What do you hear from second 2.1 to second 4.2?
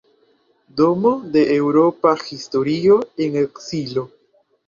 historio en ekzilo.